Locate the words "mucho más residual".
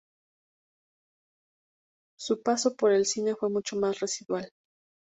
3.51-4.51